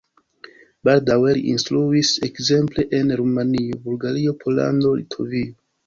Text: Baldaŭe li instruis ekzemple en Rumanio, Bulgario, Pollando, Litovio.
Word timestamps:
Baldaŭe 0.89 1.35
li 1.35 1.43
instruis 1.51 2.15
ekzemple 2.29 2.89
en 3.03 3.15
Rumanio, 3.23 3.79
Bulgario, 3.87 4.39
Pollando, 4.45 5.01
Litovio. 5.01 5.59